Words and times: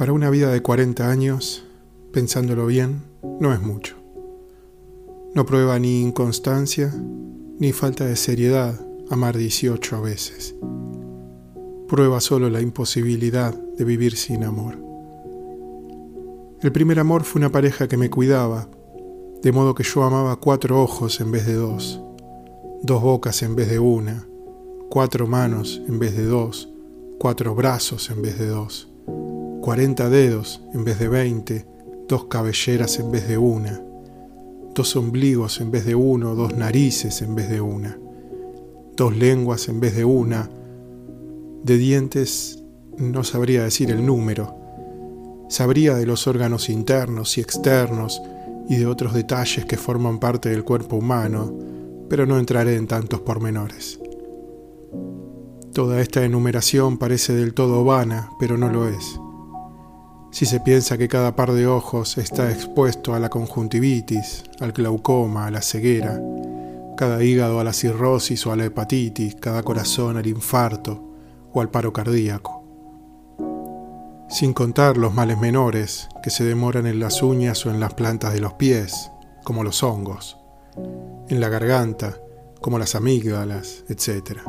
Para 0.00 0.14
una 0.14 0.30
vida 0.30 0.50
de 0.50 0.62
40 0.62 1.10
años, 1.10 1.62
pensándolo 2.10 2.64
bien, 2.64 3.02
no 3.38 3.52
es 3.52 3.60
mucho. 3.60 3.96
No 5.34 5.44
prueba 5.44 5.78
ni 5.78 6.00
inconstancia 6.00 6.90
ni 7.58 7.72
falta 7.72 8.06
de 8.06 8.16
seriedad 8.16 8.80
amar 9.10 9.36
18 9.36 10.00
veces. 10.00 10.54
Prueba 11.86 12.22
solo 12.22 12.48
la 12.48 12.62
imposibilidad 12.62 13.52
de 13.52 13.84
vivir 13.84 14.16
sin 14.16 14.42
amor. 14.42 14.78
El 16.62 16.72
primer 16.72 16.98
amor 16.98 17.24
fue 17.24 17.40
una 17.40 17.52
pareja 17.52 17.86
que 17.86 17.98
me 17.98 18.08
cuidaba, 18.08 18.70
de 19.42 19.52
modo 19.52 19.74
que 19.74 19.84
yo 19.84 20.02
amaba 20.02 20.36
cuatro 20.36 20.80
ojos 20.80 21.20
en 21.20 21.30
vez 21.30 21.44
de 21.44 21.56
dos, 21.56 22.00
dos 22.82 23.02
bocas 23.02 23.42
en 23.42 23.54
vez 23.54 23.68
de 23.68 23.78
una, 23.78 24.26
cuatro 24.88 25.26
manos 25.26 25.82
en 25.86 25.98
vez 25.98 26.16
de 26.16 26.24
dos, 26.24 26.70
cuatro 27.18 27.54
brazos 27.54 28.08
en 28.08 28.22
vez 28.22 28.38
de 28.38 28.46
dos 28.46 28.90
40 29.70 30.10
dedos 30.10 30.60
en 30.74 30.84
vez 30.84 30.98
de 30.98 31.06
20, 31.06 31.64
dos 32.08 32.24
cabelleras 32.24 32.98
en 32.98 33.12
vez 33.12 33.28
de 33.28 33.38
una, 33.38 33.80
dos 34.74 34.96
ombligos 34.96 35.60
en 35.60 35.70
vez 35.70 35.84
de 35.86 35.94
uno, 35.94 36.34
dos 36.34 36.56
narices 36.56 37.22
en 37.22 37.36
vez 37.36 37.48
de 37.48 37.60
una, 37.60 37.96
dos 38.96 39.16
lenguas 39.16 39.68
en 39.68 39.78
vez 39.78 39.94
de 39.94 40.04
una, 40.04 40.50
de 41.62 41.78
dientes 41.78 42.64
no 42.98 43.22
sabría 43.22 43.62
decir 43.62 43.92
el 43.92 44.04
número, 44.04 44.56
sabría 45.48 45.94
de 45.94 46.04
los 46.04 46.26
órganos 46.26 46.68
internos 46.68 47.38
y 47.38 47.40
externos 47.40 48.20
y 48.68 48.74
de 48.74 48.86
otros 48.86 49.14
detalles 49.14 49.66
que 49.66 49.76
forman 49.76 50.18
parte 50.18 50.48
del 50.48 50.64
cuerpo 50.64 50.96
humano, 50.96 51.56
pero 52.08 52.26
no 52.26 52.40
entraré 52.40 52.74
en 52.74 52.88
tantos 52.88 53.20
pormenores. 53.20 54.00
Toda 55.72 56.00
esta 56.00 56.24
enumeración 56.24 56.98
parece 56.98 57.34
del 57.34 57.54
todo 57.54 57.84
vana, 57.84 58.30
pero 58.40 58.58
no 58.58 58.68
lo 58.68 58.88
es. 58.88 59.20
Si 60.32 60.46
se 60.46 60.60
piensa 60.60 60.96
que 60.96 61.08
cada 61.08 61.34
par 61.34 61.52
de 61.52 61.66
ojos 61.66 62.16
está 62.16 62.52
expuesto 62.52 63.14
a 63.14 63.18
la 63.18 63.28
conjuntivitis, 63.28 64.44
al 64.60 64.70
glaucoma, 64.70 65.46
a 65.46 65.50
la 65.50 65.60
ceguera, 65.60 66.20
cada 66.96 67.24
hígado 67.24 67.58
a 67.58 67.64
la 67.64 67.72
cirrosis 67.72 68.46
o 68.46 68.52
a 68.52 68.56
la 68.56 68.66
hepatitis, 68.66 69.34
cada 69.34 69.64
corazón 69.64 70.16
al 70.16 70.26
infarto 70.28 71.02
o 71.52 71.60
al 71.60 71.68
paro 71.68 71.92
cardíaco. 71.92 72.64
Sin 74.28 74.52
contar 74.52 74.96
los 74.96 75.12
males 75.12 75.36
menores 75.38 76.08
que 76.22 76.30
se 76.30 76.44
demoran 76.44 76.86
en 76.86 77.00
las 77.00 77.22
uñas 77.22 77.66
o 77.66 77.70
en 77.70 77.80
las 77.80 77.94
plantas 77.94 78.32
de 78.32 78.40
los 78.40 78.52
pies, 78.52 79.10
como 79.42 79.64
los 79.64 79.82
hongos, 79.82 80.38
en 81.28 81.40
la 81.40 81.48
garganta, 81.48 82.16
como 82.60 82.78
las 82.78 82.94
amígdalas, 82.94 83.84
etc. 83.88 84.42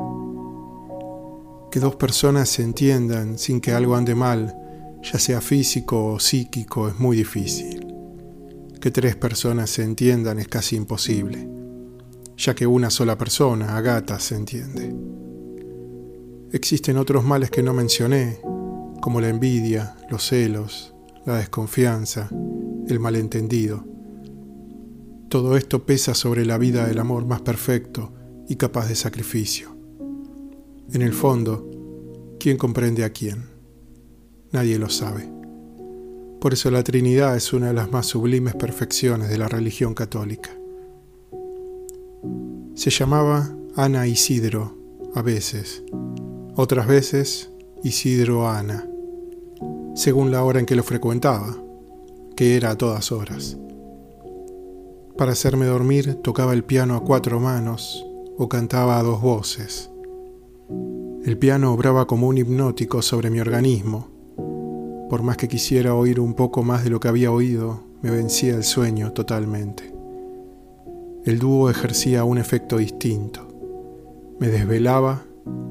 Que 1.72 1.80
dos 1.80 1.96
personas 1.96 2.50
se 2.50 2.62
entiendan 2.62 3.40
sin 3.40 3.59
que 3.59 3.72
algo 3.72 3.96
ande 3.96 4.14
mal 4.14 4.61
ya 5.02 5.20
sea 5.20 5.42
físico 5.42 6.14
o 6.14 6.20
psíquico, 6.20 6.88
es 6.88 7.00
muy 7.00 7.18
difícil. 7.18 7.88
Que 8.80 8.92
tres 8.92 9.16
personas 9.16 9.70
se 9.70 9.84
entiendan 9.84 10.40
es 10.40 10.48
casi 10.48 10.76
imposible, 10.76 11.48
ya 12.38 12.56
que 12.56 12.68
una 12.68 12.90
sola 12.90 13.18
persona, 13.18 13.78
Agata, 13.78 14.20
se 14.20 14.36
entiende. 14.36 14.94
Existen 16.52 16.98
otros 16.98 17.24
males 17.24 17.50
que 17.50 17.64
no 17.64 17.74
mencioné, 17.74 18.40
como 19.02 19.22
la 19.22 19.30
envidia, 19.30 19.96
los 20.10 20.28
celos, 20.28 20.94
la 21.26 21.38
desconfianza, 21.38 22.30
el 22.88 23.00
malentendido. 23.00 23.86
Todo 25.30 25.56
esto 25.56 25.86
pesa 25.86 26.14
sobre 26.14 26.46
la 26.46 26.58
vida 26.58 26.86
del 26.88 27.00
amor 27.00 27.26
más 27.26 27.42
perfecto 27.42 28.14
y 28.50 28.56
capaz 28.58 28.88
de 28.90 28.96
sacrificio. 28.96 29.76
En 30.92 31.02
el 31.02 31.14
fondo, 31.14 31.70
¿quién 32.38 32.58
comprende 32.58 33.06
a 33.06 33.12
quién? 33.12 33.46
Nadie 34.52 34.78
lo 34.78 34.90
sabe. 34.90 35.30
Por 36.42 36.54
eso 36.54 36.72
la 36.72 36.84
Trinidad 36.84 37.38
es 37.38 37.54
una 37.54 37.68
de 37.68 37.74
las 37.74 37.92
más 37.92 38.08
sublimes 38.08 38.54
perfecciones 38.56 39.30
de 39.30 39.38
la 39.38 39.48
religión 39.48 39.94
católica. 39.94 40.50
Se 42.75 42.90
llamaba 42.90 43.56
Ana 43.75 44.08
Isidro 44.08 44.75
a 45.16 45.22
veces, 45.22 45.84
otras 46.56 46.88
veces 46.88 47.52
Isidro 47.84 48.50
Ana, 48.50 48.90
según 49.96 50.31
la 50.31 50.44
hora 50.44 50.59
en 50.59 50.66
que 50.66 50.75
lo 50.75 50.84
frecuentaba, 50.84 51.56
que 52.36 52.58
era 52.58 52.72
a 52.72 52.78
todas 52.78 53.12
horas. 53.12 53.58
Para 55.18 55.31
hacerme 55.31 55.66
dormir 55.66 56.16
tocaba 56.16 56.54
el 56.54 56.64
piano 56.66 56.96
a 56.96 57.04
cuatro 57.04 57.40
manos 57.40 58.06
o 58.38 58.50
cantaba 58.50 59.00
a 59.00 59.04
dos 59.04 59.22
voces. 59.22 59.90
El 61.24 61.38
piano 61.38 61.72
obraba 61.72 62.08
como 62.08 62.28
un 62.28 62.38
hipnótico 62.38 63.02
sobre 63.02 63.30
mi 63.30 63.40
organismo 63.40 64.12
por 65.12 65.24
más 65.24 65.36
que 65.36 65.50
quisiera 65.50 65.94
oír 65.94 66.22
un 66.22 66.36
poco 66.36 66.64
más 66.64 66.86
de 66.86 66.90
lo 66.90 67.02
que 67.02 67.10
había 67.10 67.34
oído, 67.34 67.84
me 68.02 68.12
vencía 68.12 68.56
el 68.56 68.64
sueño 68.64 69.12
totalmente. 69.12 69.94
El 71.26 71.38
dúo 71.38 71.70
ejercía 71.70 72.24
un 72.24 72.38
efecto 72.38 72.78
distinto. 72.78 73.46
Me 74.40 74.48
desvelaba 74.48 75.26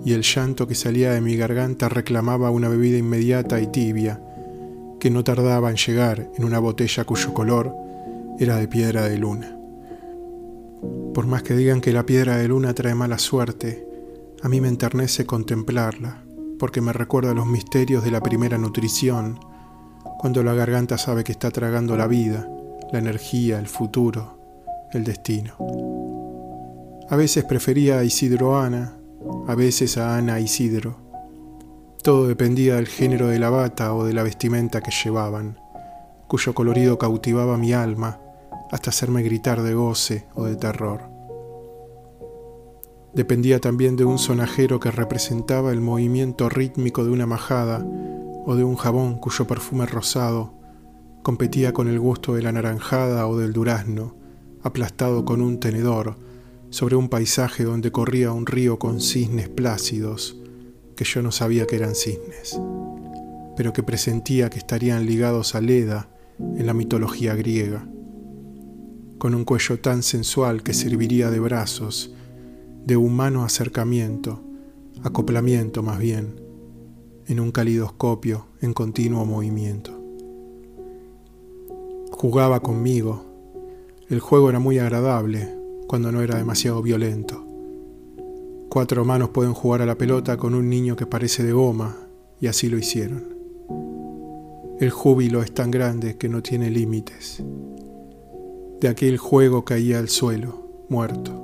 y 0.05 0.13
el 0.13 0.25
llanto 0.25 0.69
que 0.69 0.75
salía 0.75 1.13
de 1.13 1.23
mi 1.23 1.37
garganta 1.37 1.89
reclamaba 1.89 2.51
una 2.51 2.69
bebida 2.69 2.99
inmediata 2.99 3.63
y 3.63 3.69
tibia 3.69 4.23
que 5.01 5.09
no 5.09 5.25
tardaba 5.25 5.71
en 5.71 5.77
llegar 5.77 6.31
en 6.37 6.45
una 6.45 6.59
botella 6.59 7.05
cuyo 7.05 7.33
color 7.33 7.75
era 8.39 8.57
de 8.57 8.69
piedra 8.69 9.09
de 9.09 9.17
luna. 9.17 9.57
Por 11.15 11.27
más 11.27 11.43
que 11.45 11.57
digan 11.57 11.81
que 11.81 11.95
la 11.95 12.05
piedra 12.05 12.37
de 12.37 12.47
luna 12.47 12.75
trae 12.75 12.95
mala 12.95 13.17
suerte, 13.17 13.89
a 14.43 14.51
mí 14.51 14.61
me 14.61 14.69
enternece 14.69 15.25
contemplarla 15.25 16.25
porque 16.61 16.83
me 16.83 16.93
recuerda 16.93 17.33
los 17.33 17.47
misterios 17.47 18.05
de 18.05 18.11
la 18.11 18.21
primera 18.21 18.59
nutrición, 18.59 19.41
cuando 20.19 20.43
la 20.43 20.53
garganta 20.53 20.99
sabe 20.99 21.25
que 21.25 21.33
está 21.33 21.51
tragando 21.51 21.97
la 21.97 22.07
vida, 22.07 22.47
la 22.93 22.99
energía, 22.99 23.59
el 23.59 23.67
futuro, 23.67 24.39
el 24.93 25.03
destino. 25.03 25.55
A 27.09 27.17
veces 27.17 27.45
prefería 27.45 27.99
a 27.99 28.05
Isidro 28.05 28.61
Ana, 28.61 28.95
a 29.49 29.55
veces 29.55 29.97
a 29.97 30.19
Ana 30.19 30.39
Isidro. 30.39 30.99
Todo 32.03 32.29
dependía 32.29 32.77
del 32.77 32.89
género 32.89 33.29
de 33.29 33.39
la 33.39 33.49
bata 33.49 33.95
o 33.95 34.05
de 34.05 34.13
la 34.13 34.23
vestimenta 34.23 34.83
que 34.83 34.91
llevaban, 34.91 35.59
cuyo 36.29 36.55
colorido 36.55 36.99
cautivaba 36.99 37.57
mi 37.57 37.73
alma 37.73 38.21
hasta 38.71 38.91
hacerme 38.91 39.23
gritar 39.23 39.63
de 39.63 39.73
goce 39.73 40.27
o 40.35 40.45
de 40.45 40.57
terror. 40.57 41.10
Dependía 43.15 43.61
también 43.61 43.97
de 43.97 44.05
un 44.05 44.19
sonajero 44.19 44.79
que 44.79 44.91
representaba 44.91 45.73
el 45.73 45.81
movimiento 45.81 46.49
rítmico 46.49 47.05
de 47.05 47.11
una 47.11 47.27
majada 47.27 47.85
o 48.47 48.55
de 48.55 48.65
un 48.65 48.77
jabón 48.77 49.19
cuyo 49.19 49.47
perfume 49.47 49.87
rosado 49.87 50.55
competía 51.23 51.73
con 51.73 51.89
el 51.89 51.99
gusto 51.99 52.35
de 52.35 52.43
la 52.43 52.53
naranjada 52.53 53.27
o 53.27 53.37
del 53.37 53.53
durazno, 53.53 54.17
aplastado 54.63 55.25
con 55.25 55.43
un 55.43 55.61
tenedor 55.61 56.17
sobre 56.71 56.97
un 56.97 57.09
paisaje 57.09 57.65
donde 57.65 57.93
corría 57.93 58.33
un 58.33 58.47
río 58.47 58.79
con 58.79 59.01
cisnes 59.01 59.49
plácidos, 59.49 60.37
que 60.97 61.05
yo 61.05 61.21
no 61.21 61.33
sabía 61.33 61.67
que 61.67 61.77
eran 61.77 61.95
cisnes, 61.95 62.61
pero 63.57 63.73
que 63.73 63.83
presentía 63.83 64.51
que 64.51 64.59
estarían 64.59 65.05
ligados 65.05 65.55
a 65.55 65.61
Leda 65.61 66.09
en 66.39 66.67
la 66.67 66.75
mitología 66.75 67.35
griega, 67.35 67.87
con 69.19 69.35
un 69.35 69.45
cuello 69.45 69.81
tan 69.81 70.03
sensual 70.03 70.63
que 70.63 70.73
serviría 70.73 71.31
de 71.31 71.41
brazos, 71.41 72.15
de 72.85 72.97
humano 72.97 73.45
acercamiento, 73.45 74.41
acoplamiento 75.03 75.83
más 75.83 75.99
bien, 75.99 76.41
en 77.27 77.41
un 77.41 77.53
calidoscopio 77.53 78.47
en 78.61 78.73
continuo 78.73 79.25
movimiento. 79.25 79.93
Jugaba 82.11 82.61
conmigo. 82.61 83.25
El 84.09 84.21
juego 84.21 84.51
era 84.51 84.59
muy 84.59 84.79
agradable 84.79 85.57
cuando 85.87 86.11
no 86.13 86.21
era 86.23 86.37
demasiado 86.37 86.83
violento. 86.83 87.47
Cuatro 88.69 89.05
manos 89.05 89.31
pueden 89.31 89.55
jugar 89.55 89.83
a 89.83 89.87
la 89.87 89.97
pelota 89.97 90.37
con 90.37 90.55
un 90.55 90.69
niño 90.69 90.97
que 90.97 91.07
parece 91.07 91.43
de 91.43 91.53
goma, 91.53 91.97
y 92.41 92.47
así 92.47 92.69
lo 92.69 92.79
hicieron. 92.79 93.35
El 94.81 94.91
júbilo 94.91 95.43
es 95.43 95.53
tan 95.53 95.71
grande 95.71 96.17
que 96.17 96.29
no 96.29 96.43
tiene 96.43 96.71
límites. 96.71 97.43
De 98.81 98.89
aquel 98.89 99.19
juego 99.19 99.65
caía 99.65 99.99
al 99.99 100.09
suelo, 100.09 100.87
muerto. 100.89 101.40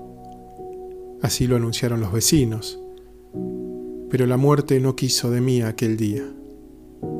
Así 1.23 1.47
lo 1.47 1.57
anunciaron 1.57 2.01
los 2.01 2.13
vecinos. 2.13 2.79
Pero 4.11 4.27
la 4.27 4.37
muerte 4.37 4.79
no 4.81 4.95
quiso 4.97 5.31
de 5.31 5.41
mí 5.41 5.63
aquel 5.63 5.97
día. 5.97 6.25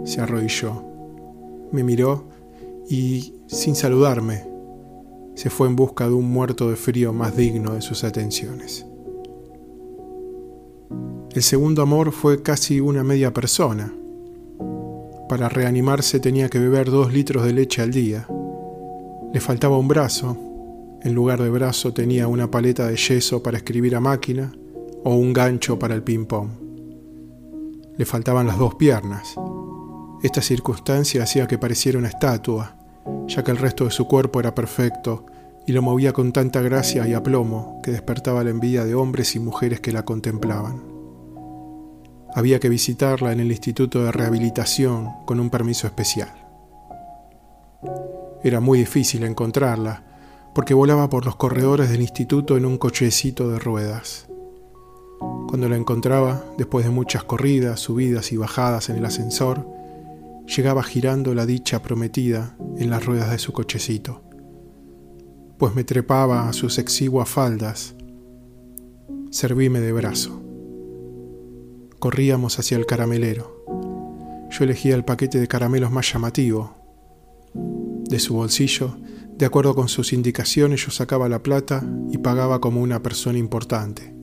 Se 0.05 0.21
arrodilló, 0.21 0.85
me 1.73 1.83
miró 1.83 2.25
y, 2.89 3.35
sin 3.47 3.75
saludarme, 3.75 4.45
se 5.35 5.51
fue 5.51 5.69
en 5.69 5.77
busca 5.77 6.09
de 6.09 6.15
un 6.15 6.31
muerto 6.31 6.71
de 6.71 6.77
frío 6.77 7.13
más 7.13 7.37
digno 7.37 7.75
de 7.75 7.83
sus 7.83 8.05
atenciones. 8.05 8.87
El 11.35 11.43
segundo 11.43 11.83
amor 11.83 12.13
fue 12.13 12.43
casi 12.43 12.81
una 12.81 13.05
media 13.05 13.35
persona. 13.35 13.93
Para 15.29 15.49
reanimarse 15.49 16.21
tenía 16.21 16.49
que 16.49 16.59
beber 16.59 16.91
dos 16.91 17.13
litros 17.13 17.45
de 17.45 17.53
leche 17.53 17.83
al 17.83 17.91
día. 17.91 18.27
Le 19.35 19.41
faltaba 19.41 19.77
un 19.77 19.89
brazo 19.89 20.39
en 21.03 21.15
lugar 21.15 21.43
de 21.43 21.51
brazo 21.51 21.93
tenía 21.93 22.29
una 22.29 22.51
paleta 22.51 22.87
de 22.87 22.97
yeso 22.97 23.43
para 23.43 23.59
escribir 23.59 23.95
a 23.97 24.01
máquina 24.01 24.53
o 25.05 25.15
un 25.15 25.33
gancho 25.33 25.79
para 25.79 25.95
el 25.95 26.03
ping-pong. 26.03 26.51
Le 27.97 28.05
faltaban 28.05 28.47
las 28.47 28.59
dos 28.59 28.75
piernas. 28.75 29.35
Esta 30.23 30.43
circunstancia 30.43 31.23
hacía 31.23 31.47
que 31.47 31.59
pareciera 31.59 31.99
una 31.99 32.09
estatua, 32.09 32.77
ya 33.29 33.45
que 33.45 33.51
el 33.51 33.59
resto 33.59 33.85
de 33.85 33.91
su 33.91 34.07
cuerpo 34.07 34.41
era 34.41 34.55
perfecto 34.55 35.27
y 35.67 35.73
lo 35.73 35.83
movía 35.83 36.13
con 36.13 36.33
tanta 36.33 36.61
gracia 36.61 37.07
y 37.07 37.13
aplomo 37.13 37.81
que 37.83 37.91
despertaba 37.91 38.45
la 38.45 38.51
envidia 38.51 38.85
de 38.85 38.95
hombres 38.95 39.35
y 39.35 39.41
mujeres 39.41 39.81
que 39.81 39.93
la 39.93 40.05
contemplaban. 40.05 40.83
Había 42.35 42.61
que 42.61 42.69
visitarla 42.69 43.33
en 43.33 43.41
el 43.41 43.51
Instituto 43.51 44.05
de 44.05 44.13
Rehabilitación 44.13 45.09
con 45.25 45.41
un 45.41 45.51
permiso 45.51 45.87
especial. 45.87 46.33
Era 48.43 48.61
muy 48.61 48.79
difícil 48.79 49.25
encontrarla, 49.25 50.05
porque 50.57 50.73
volaba 50.73 51.11
por 51.11 51.27
los 51.27 51.37
corredores 51.37 51.91
del 51.91 52.01
instituto 52.01 52.57
en 52.57 52.65
un 52.65 52.79
cochecito 52.79 53.51
de 53.51 53.59
ruedas. 53.59 54.27
Cuando 55.49 55.69
la 55.69 55.77
encontraba, 55.77 56.47
después 56.57 56.87
de 56.87 56.91
muchas 56.91 57.25
corridas, 57.25 57.79
subidas 57.79 58.33
y 58.33 58.39
bajadas 58.39 58.89
en 58.89 58.97
el 58.97 59.05
ascensor, 59.05 59.69
llegaba 60.47 60.83
girando 60.83 61.35
la 61.35 61.45
dicha 61.45 61.83
prometida 61.83 62.57
en 62.79 62.89
las 62.89 63.05
ruedas 63.05 63.31
de 63.33 63.39
su 63.39 63.53
cochecito, 63.53 64.23
pues 65.59 65.75
me 65.75 65.85
trepaba 65.85 66.49
a 66.49 66.55
sus 66.55 66.79
exiguas 66.79 67.29
faldas. 67.29 67.95
Servíme 69.31 69.81
de 69.81 69.93
brazo. 69.93 70.43
Corríamos 71.99 72.59
hacia 72.59 72.79
el 72.79 72.87
caramelero. 72.87 73.63
Yo 74.51 74.65
elegía 74.65 74.95
el 74.95 75.05
paquete 75.05 75.39
de 75.39 75.49
caramelos 75.49 75.91
más 75.91 76.11
llamativo. 76.11 76.77
De 78.09 78.19
su 78.19 78.33
bolsillo, 78.33 78.97
de 79.39 79.45
acuerdo 79.45 79.75
con 79.75 79.89
sus 79.89 80.15
indicaciones, 80.15 80.85
yo 80.87 80.91
sacaba 80.91 81.29
la 81.29 81.43
plata 81.43 81.85
y 82.11 82.19
pagaba 82.19 82.61
como 82.61 82.81
una 82.81 83.03
persona 83.03 83.39
importante. 83.39 84.15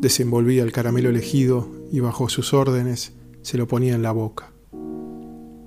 Desenvolvía 0.00 0.62
el 0.62 0.72
caramelo 0.72 1.10
elegido 1.10 1.68
y 1.92 2.00
bajo 2.00 2.30
sus 2.30 2.54
órdenes 2.54 3.12
se 3.42 3.58
lo 3.58 3.68
ponía 3.68 3.94
en 3.94 4.02
la 4.02 4.12
boca. 4.12 4.52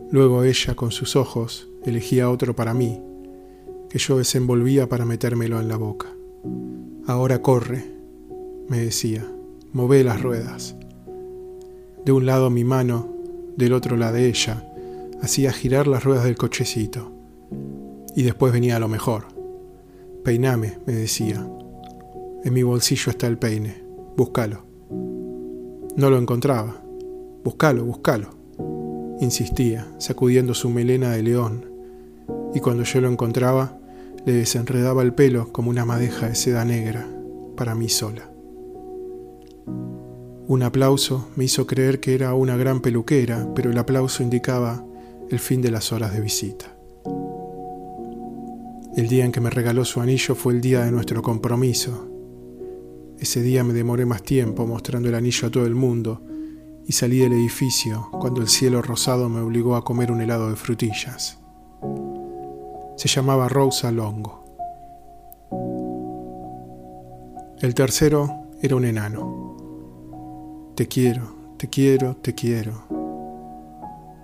Luego 0.09 0.43
ella, 0.43 0.75
con 0.75 0.91
sus 0.91 1.15
ojos, 1.15 1.69
elegía 1.85 2.31
otro 2.31 2.55
para 2.55 2.73
mí, 2.73 2.99
que 3.89 3.99
yo 3.99 4.17
desenvolvía 4.17 4.89
para 4.89 5.05
metérmelo 5.05 5.59
en 5.59 5.67
la 5.67 5.77
boca. 5.77 6.07
Ahora 7.05 7.43
corre, 7.43 7.85
me 8.67 8.79
decía, 8.79 9.27
move 9.73 10.03
las 10.03 10.23
ruedas. 10.23 10.75
De 12.03 12.11
un 12.11 12.25
lado 12.25 12.49
mi 12.49 12.63
mano, 12.63 13.13
del 13.57 13.73
otro 13.73 13.95
la 13.95 14.11
de 14.11 14.27
ella, 14.27 14.67
hacía 15.21 15.53
girar 15.53 15.85
las 15.85 16.03
ruedas 16.03 16.23
del 16.23 16.35
cochecito. 16.35 17.12
Y 18.15 18.23
después 18.23 18.53
venía 18.53 18.79
lo 18.79 18.87
mejor. 18.87 19.25
Peiname, 20.23 20.79
me 20.85 20.93
decía. 20.93 21.47
En 22.43 22.53
mi 22.53 22.63
bolsillo 22.63 23.11
está 23.11 23.27
el 23.27 23.37
peine. 23.37 23.83
Búscalo. 24.15 24.65
No 25.95 26.09
lo 26.09 26.17
encontraba. 26.17 26.81
Búscalo, 27.43 27.85
búscalo 27.85 28.43
insistía, 29.23 29.87
sacudiendo 29.97 30.53
su 30.53 30.69
melena 30.69 31.11
de 31.11 31.23
león, 31.23 31.65
y 32.53 32.59
cuando 32.59 32.83
yo 32.83 33.01
lo 33.01 33.09
encontraba, 33.09 33.79
le 34.25 34.33
desenredaba 34.33 35.01
el 35.01 35.13
pelo 35.13 35.51
como 35.51 35.69
una 35.69 35.85
madeja 35.85 36.29
de 36.29 36.35
seda 36.35 36.63
negra, 36.65 37.07
para 37.55 37.75
mí 37.75 37.89
sola. 37.89 38.29
Un 40.45 40.61
aplauso 40.61 41.29
me 41.35 41.45
hizo 41.45 41.65
creer 41.65 41.99
que 41.99 42.13
era 42.13 42.33
una 42.33 42.57
gran 42.57 42.81
peluquera, 42.81 43.47
pero 43.55 43.71
el 43.71 43.77
aplauso 43.77 44.23
indicaba 44.23 44.85
el 45.29 45.39
fin 45.39 45.61
de 45.61 45.71
las 45.71 45.91
horas 45.91 46.13
de 46.13 46.21
visita. 46.21 46.75
El 48.95 49.07
día 49.07 49.25
en 49.25 49.31
que 49.31 49.41
me 49.41 49.49
regaló 49.49 49.85
su 49.85 50.01
anillo 50.01 50.35
fue 50.35 50.53
el 50.53 50.61
día 50.61 50.85
de 50.85 50.91
nuestro 50.91 51.23
compromiso. 51.23 52.07
Ese 53.17 53.41
día 53.41 53.63
me 53.63 53.73
demoré 53.73 54.05
más 54.05 54.21
tiempo 54.21 54.67
mostrando 54.67 55.09
el 55.09 55.15
anillo 55.15 55.47
a 55.47 55.51
todo 55.51 55.65
el 55.65 55.73
mundo, 55.73 56.21
y 56.85 56.91
salí 56.91 57.17
del 57.17 57.33
edificio 57.33 58.09
cuando 58.11 58.41
el 58.41 58.49
cielo 58.49 58.83
rosado 58.83 59.29
me 59.29 59.39
obligó 59.39 59.75
a 59.75 59.83
comer 59.83 60.11
un 60.11 60.21
helado 60.21 60.49
de 60.49 60.55
frutillas. 60.55 61.39
Se 62.95 63.07
llamaba 63.07 63.49
Rosa 63.49 63.91
Longo. 63.91 64.43
El 67.61 67.73
tercero 67.73 68.29
era 68.61 68.75
un 68.75 68.85
enano. 68.85 69.57
Te 70.75 70.87
quiero, 70.87 71.55
te 71.57 71.67
quiero, 71.67 72.15
te 72.17 72.35
quiero. 72.35 72.85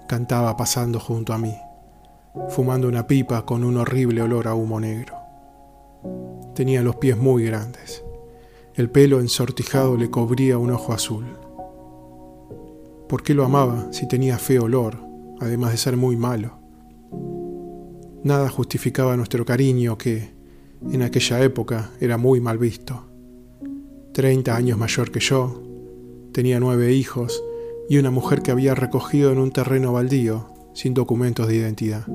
Cantaba 0.07 0.55
pasando 0.55 0.99
junto 0.99 1.33
a 1.33 1.39
mí, 1.39 1.55
fumando 2.49 2.87
una 2.87 3.07
pipa 3.07 3.45
con 3.45 3.63
un 3.63 3.77
horrible 3.77 4.21
olor 4.21 4.47
a 4.47 4.55
humo 4.55 4.79
negro. 4.79 5.15
Tenía 6.55 6.81
los 6.81 6.97
pies 6.97 7.17
muy 7.17 7.45
grandes. 7.45 8.03
El 8.73 8.89
pelo 8.89 9.19
ensortijado 9.19 9.97
le 9.97 10.09
cubría 10.09 10.57
un 10.57 10.71
ojo 10.71 10.93
azul. 10.93 11.25
¿Por 13.07 13.23
qué 13.23 13.33
lo 13.33 13.43
amaba 13.43 13.91
si 13.91 14.07
tenía 14.07 14.37
feo 14.37 14.65
olor, 14.65 14.97
además 15.39 15.71
de 15.71 15.77
ser 15.77 15.97
muy 15.97 16.15
malo? 16.15 16.59
Nada 18.23 18.49
justificaba 18.49 19.15
nuestro 19.15 19.45
cariño 19.45 19.97
que, 19.97 20.33
en 20.91 21.01
aquella 21.01 21.41
época, 21.41 21.91
era 21.99 22.17
muy 22.17 22.41
mal 22.41 22.57
visto. 22.57 23.05
Treinta 24.13 24.55
años 24.55 24.77
mayor 24.77 25.11
que 25.11 25.19
yo, 25.19 25.63
tenía 26.33 26.59
nueve 26.59 26.93
hijos 26.93 27.43
y 27.89 27.97
una 27.97 28.11
mujer 28.11 28.41
que 28.41 28.51
había 28.51 28.75
recogido 28.75 29.31
en 29.31 29.39
un 29.39 29.51
terreno 29.51 29.93
baldío, 29.93 30.58
sin 30.79 30.93
documentos 30.93 31.45
de 31.45 31.57
identidad. 31.57 32.07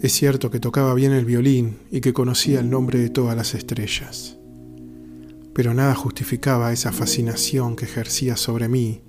Es 0.00 0.10
cierto 0.10 0.50
que 0.50 0.58
tocaba 0.58 0.92
bien 0.94 1.12
el 1.12 1.24
violín 1.24 1.78
y 1.88 2.00
que 2.00 2.12
conocía 2.12 2.58
el 2.58 2.68
nombre 2.68 2.98
de 2.98 3.10
todas 3.10 3.36
las 3.36 3.54
estrellas, 3.54 4.38
pero 5.54 5.72
nada 5.72 5.94
justificaba 5.94 6.72
esa 6.72 6.90
fascinación 6.90 7.76
que 7.76 7.84
ejercía 7.84 8.36
sobre 8.36 8.66
mí 8.68 9.02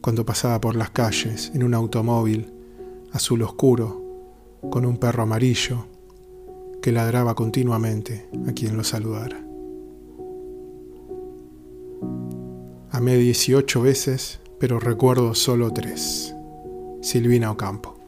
cuando 0.00 0.24
pasaba 0.24 0.58
por 0.58 0.74
las 0.74 0.88
calles 0.88 1.52
en 1.54 1.64
un 1.64 1.74
automóvil 1.74 2.50
azul 3.12 3.42
oscuro 3.42 4.58
con 4.70 4.86
un 4.86 4.96
perro 4.96 5.24
amarillo 5.24 5.88
que 6.80 6.92
ladraba 6.92 7.34
continuamente 7.34 8.26
a 8.48 8.52
quien 8.52 8.74
lo 8.74 8.84
saludara. 8.84 9.38
Amé 12.90 13.16
18 13.18 13.82
veces, 13.82 14.40
pero 14.58 14.80
recuerdo 14.80 15.34
solo 15.34 15.74
tres. 15.74 16.34
Silvina 17.02 17.50
Ocampo. 17.50 18.01